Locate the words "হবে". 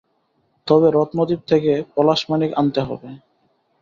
2.81-3.09